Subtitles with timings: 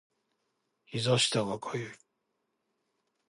[0.87, 1.95] 膝下が痒い